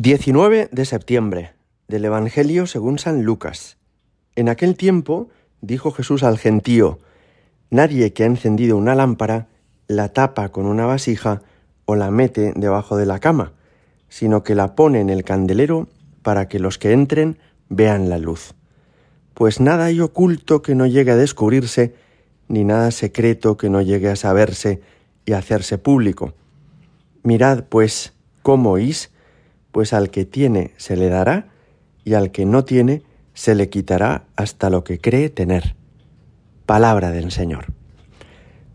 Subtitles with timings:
[0.00, 1.54] 19 de septiembre
[1.88, 3.78] del Evangelio según San Lucas.
[4.36, 5.28] En aquel tiempo
[5.60, 7.00] dijo Jesús al gentío,
[7.70, 9.48] Nadie que ha encendido una lámpara
[9.88, 11.42] la tapa con una vasija
[11.84, 13.54] o la mete debajo de la cama,
[14.08, 15.88] sino que la pone en el candelero
[16.22, 17.36] para que los que entren
[17.68, 18.54] vean la luz.
[19.34, 21.92] Pues nada hay oculto que no llegue a descubrirse,
[22.46, 24.80] ni nada secreto que no llegue a saberse
[25.26, 26.34] y hacerse público.
[27.24, 28.12] Mirad, pues,
[28.44, 29.10] cómo oís,
[29.78, 31.50] pues al que tiene se le dará
[32.02, 35.76] y al que no tiene se le quitará hasta lo que cree tener.
[36.66, 37.66] Palabra del Señor.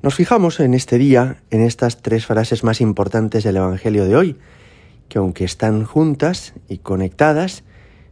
[0.01, 4.37] Nos fijamos en este día en estas tres frases más importantes del Evangelio de hoy,
[5.09, 7.65] que aunque están juntas y conectadas,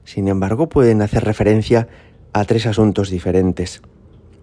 [0.04, 1.88] sin embargo pueden hacer referencia
[2.34, 3.82] a tres asuntos diferentes.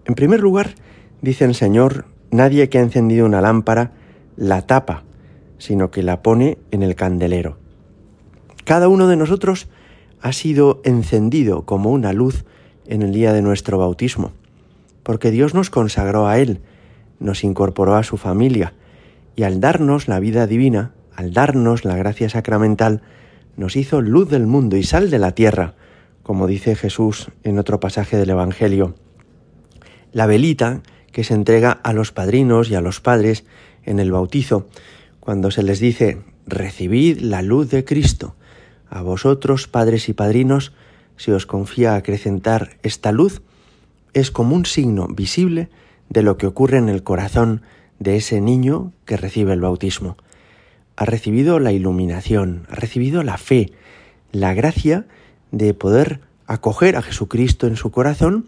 [0.05, 0.73] En primer lugar,
[1.21, 3.91] dice el Señor, nadie que ha encendido una lámpara
[4.37, 5.03] la tapa,
[5.59, 7.58] sino que la pone en el candelero.
[8.69, 9.67] Cada uno de nosotros
[10.21, 12.45] ha sido encendido como una luz
[12.85, 14.31] en el día de nuestro bautismo,
[15.01, 16.59] porque Dios nos consagró a Él,
[17.19, 18.75] nos incorporó a su familia,
[19.35, 23.01] y al darnos la vida divina, al darnos la gracia sacramental,
[23.57, 25.73] nos hizo luz del mundo y sal de la tierra,
[26.21, 28.93] como dice Jesús en otro pasaje del Evangelio.
[30.11, 33.45] La velita que se entrega a los padrinos y a los padres
[33.83, 34.67] en el bautizo,
[35.19, 38.35] cuando se les dice, recibid la luz de Cristo,
[38.89, 40.73] a vosotros, padres y padrinos,
[41.17, 43.41] se os confía acrecentar esta luz,
[44.13, 45.69] es como un signo visible
[46.09, 47.61] de lo que ocurre en el corazón
[47.99, 50.17] de ese niño que recibe el bautismo.
[50.95, 53.71] Ha recibido la iluminación, ha recibido la fe,
[54.31, 55.05] la gracia
[55.51, 58.47] de poder acoger a Jesucristo en su corazón,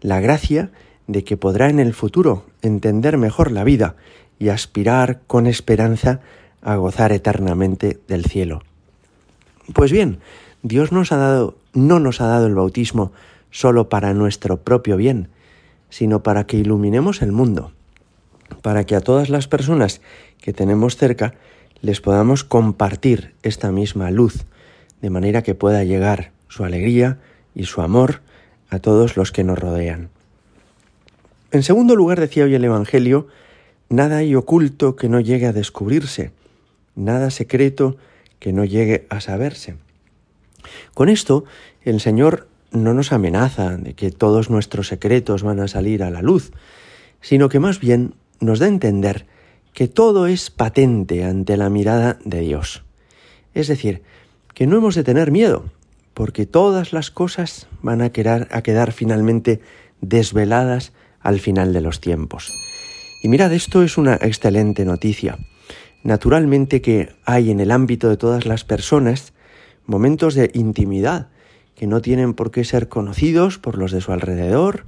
[0.00, 0.70] la gracia
[1.06, 3.96] de que podrá en el futuro entender mejor la vida
[4.38, 6.20] y aspirar con esperanza
[6.62, 8.62] a gozar eternamente del cielo.
[9.72, 10.18] Pues bien,
[10.62, 13.12] Dios nos ha dado, no nos ha dado el bautismo
[13.50, 15.28] solo para nuestro propio bien,
[15.88, 17.72] sino para que iluminemos el mundo,
[18.62, 20.00] para que a todas las personas
[20.40, 21.34] que tenemos cerca
[21.80, 24.44] les podamos compartir esta misma luz,
[25.00, 27.18] de manera que pueda llegar su alegría
[27.54, 28.22] y su amor
[28.70, 30.08] a todos los que nos rodean.
[31.52, 33.28] En segundo lugar, decía hoy el Evangelio,
[33.88, 36.32] nada hay oculto que no llegue a descubrirse,
[36.96, 37.96] nada secreto
[38.44, 39.76] que no llegue a saberse.
[40.92, 41.46] Con esto,
[41.80, 46.20] el Señor no nos amenaza de que todos nuestros secretos van a salir a la
[46.20, 46.52] luz,
[47.22, 49.24] sino que más bien nos da a entender
[49.72, 52.84] que todo es patente ante la mirada de Dios.
[53.54, 54.02] Es decir,
[54.52, 55.64] que no hemos de tener miedo,
[56.12, 59.62] porque todas las cosas van a, quedar, a quedar finalmente
[60.02, 62.52] desveladas al final de los tiempos.
[63.22, 65.38] Y mirad, esto es una excelente noticia,
[66.04, 69.32] Naturalmente que hay en el ámbito de todas las personas
[69.86, 71.28] momentos de intimidad
[71.74, 74.84] que no tienen por qué ser conocidos por los de su alrededor,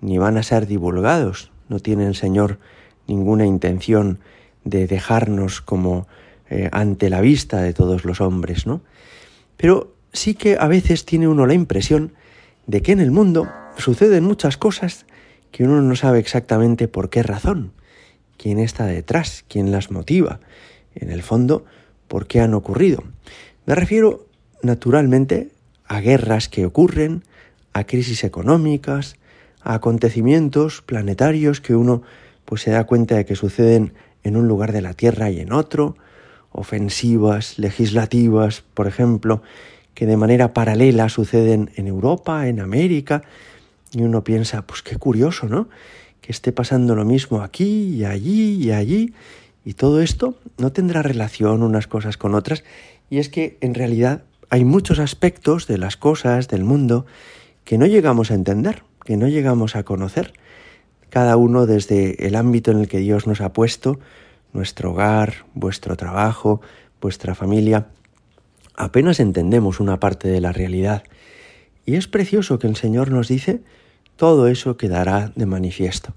[0.00, 1.50] ni van a ser divulgados.
[1.68, 2.60] No tienen, Señor,
[3.08, 4.20] ninguna intención
[4.62, 6.06] de dejarnos como
[6.48, 8.80] eh, ante la vista de todos los hombres, ¿no?
[9.56, 12.12] Pero sí que a veces tiene uno la impresión
[12.68, 15.04] de que en el mundo suceden muchas cosas
[15.50, 17.72] que uno no sabe exactamente por qué razón
[18.40, 20.40] quién está detrás, quién las motiva,
[20.94, 21.66] en el fondo,
[22.08, 23.04] por qué han ocurrido.
[23.66, 24.26] Me refiero,
[24.62, 25.50] naturalmente,
[25.84, 27.22] a guerras que ocurren,
[27.74, 29.16] a crisis económicas,
[29.60, 32.02] a acontecimientos planetarios que uno
[32.46, 33.92] pues se da cuenta de que suceden
[34.22, 35.96] en un lugar de la Tierra y en otro,
[36.50, 39.42] ofensivas legislativas, por ejemplo,
[39.92, 43.22] que de manera paralela suceden en Europa, en América,
[43.92, 45.68] y uno piensa, pues qué curioso, ¿no?
[46.30, 49.14] Que esté pasando lo mismo aquí y allí y allí.
[49.64, 52.62] Y todo esto no tendrá relación unas cosas con otras.
[53.10, 57.04] Y es que en realidad hay muchos aspectos de las cosas, del mundo,
[57.64, 60.32] que no llegamos a entender, que no llegamos a conocer.
[61.08, 63.98] Cada uno desde el ámbito en el que Dios nos ha puesto,
[64.52, 66.60] nuestro hogar, vuestro trabajo,
[67.00, 67.88] vuestra familia,
[68.76, 71.02] apenas entendemos una parte de la realidad.
[71.84, 73.62] Y es precioso que el Señor nos dice
[74.14, 76.14] todo eso quedará de manifiesto.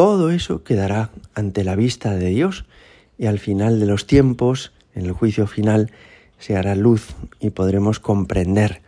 [0.00, 2.64] Todo eso quedará ante la vista de Dios
[3.18, 5.92] y al final de los tiempos, en el juicio final,
[6.38, 7.08] se hará luz
[7.38, 8.80] y podremos comprender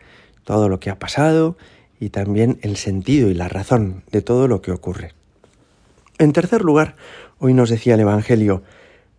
[0.44, 1.58] todo lo que ha pasado
[2.00, 5.12] y también el sentido y la razón de todo lo que ocurre.
[6.16, 6.96] En tercer lugar,
[7.38, 8.62] hoy nos decía el Evangelio,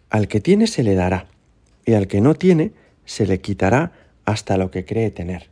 [0.09, 1.27] al que tiene se le dará
[1.85, 2.71] y al que no tiene
[3.05, 3.91] se le quitará
[4.25, 5.47] hasta lo que cree tener.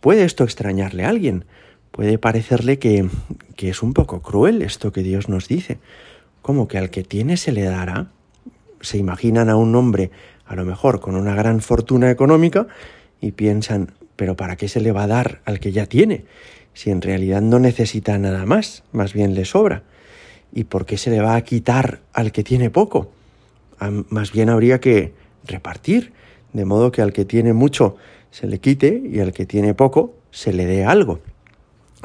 [0.00, 1.44] ¿Puede esto extrañarle a alguien?
[1.92, 3.08] Puede parecerle que,
[3.58, 5.78] es un poco cruel esto que Dios nos dice.
[6.40, 8.08] Como que al que tiene se le dará.
[8.80, 10.10] ¿Se imaginan a un hombre
[10.44, 12.66] a lo mejor con una gran fortuna económica
[13.20, 16.24] y piensan, pero ¿para qué se le va a dar al que ya tiene?
[16.74, 19.84] Si en realidad no necesita nada más, más bien le sobra.
[20.52, 23.12] ¿Y por qué se le va a quitar al que tiene poco?
[24.08, 25.12] Más bien habría que
[25.44, 26.12] repartir,
[26.52, 27.96] de modo que al que tiene mucho
[28.30, 31.20] se le quite y al que tiene poco se le dé algo.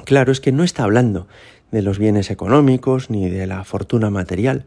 [0.05, 1.27] Claro, es que no está hablando
[1.71, 4.65] de los bienes económicos ni de la fortuna material,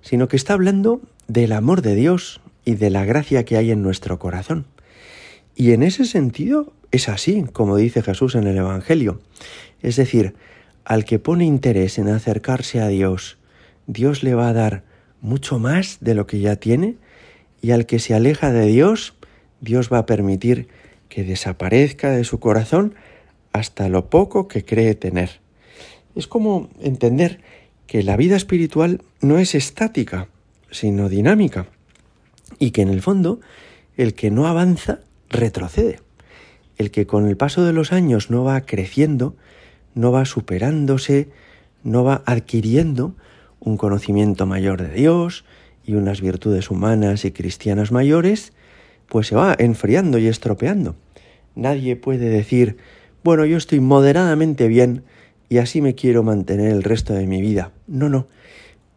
[0.00, 3.82] sino que está hablando del amor de Dios y de la gracia que hay en
[3.82, 4.66] nuestro corazón.
[5.54, 9.20] Y en ese sentido es así, como dice Jesús en el Evangelio.
[9.82, 10.34] Es decir,
[10.84, 13.38] al que pone interés en acercarse a Dios,
[13.86, 14.82] Dios le va a dar
[15.20, 16.96] mucho más de lo que ya tiene,
[17.60, 19.14] y al que se aleja de Dios,
[19.60, 20.68] Dios va a permitir
[21.08, 22.94] que desaparezca de su corazón
[23.52, 25.40] hasta lo poco que cree tener.
[26.14, 27.40] Es como entender
[27.86, 30.28] que la vida espiritual no es estática,
[30.70, 31.66] sino dinámica,
[32.58, 33.40] y que en el fondo
[33.96, 36.00] el que no avanza retrocede.
[36.78, 39.36] El que con el paso de los años no va creciendo,
[39.94, 41.28] no va superándose,
[41.82, 43.14] no va adquiriendo
[43.58, 45.44] un conocimiento mayor de Dios
[45.84, 48.52] y unas virtudes humanas y cristianas mayores,
[49.08, 50.94] pues se va enfriando y estropeando.
[51.54, 52.78] Nadie puede decir,
[53.22, 55.04] bueno, yo estoy moderadamente bien
[55.48, 57.72] y así me quiero mantener el resto de mi vida.
[57.86, 58.26] No, no.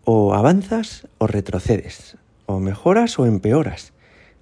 [0.05, 3.93] O avanzas o retrocedes, o mejoras o empeoras.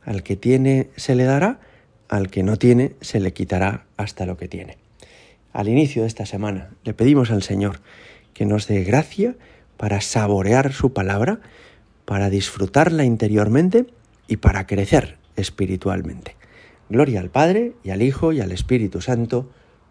[0.04, 1.60] Al que tiene se le dará,
[2.10, 4.78] al que no tiene se le quitará hasta lo que tiene.
[5.54, 7.80] Al inicio de esta semana le pedimos al Señor
[8.34, 9.36] que nos dé gracia
[9.78, 11.40] para saborear su palabra,
[12.06, 13.86] para disfrutarla interiormente
[14.28, 16.36] y para crecer espiritualmente.
[16.90, 19.50] Gloria al Padre y al Hijo y al Espíritu Santo,